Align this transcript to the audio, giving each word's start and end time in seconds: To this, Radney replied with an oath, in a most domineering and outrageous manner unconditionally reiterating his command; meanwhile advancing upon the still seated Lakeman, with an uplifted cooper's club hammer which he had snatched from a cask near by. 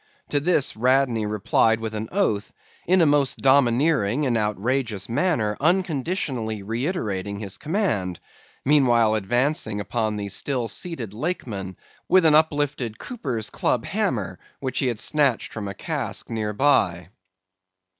To 0.29 0.39
this, 0.39 0.75
Radney 0.75 1.27
replied 1.27 1.79
with 1.79 1.93
an 1.93 2.09
oath, 2.11 2.51
in 2.87 3.01
a 3.01 3.05
most 3.05 3.37
domineering 3.37 4.25
and 4.25 4.35
outrageous 4.35 5.07
manner 5.07 5.55
unconditionally 5.61 6.63
reiterating 6.63 7.37
his 7.37 7.59
command; 7.59 8.19
meanwhile 8.65 9.13
advancing 9.13 9.79
upon 9.79 10.17
the 10.17 10.29
still 10.29 10.67
seated 10.67 11.13
Lakeman, 11.13 11.77
with 12.09 12.25
an 12.25 12.33
uplifted 12.33 12.97
cooper's 12.97 13.51
club 13.51 13.85
hammer 13.85 14.39
which 14.59 14.79
he 14.79 14.87
had 14.87 14.99
snatched 14.99 15.53
from 15.53 15.67
a 15.67 15.75
cask 15.75 16.31
near 16.31 16.51
by. 16.51 17.09